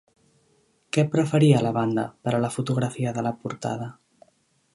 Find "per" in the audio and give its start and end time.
2.25-2.33